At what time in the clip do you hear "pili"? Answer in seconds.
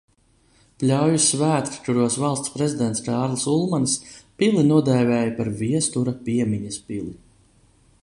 4.41-4.67, 6.91-7.17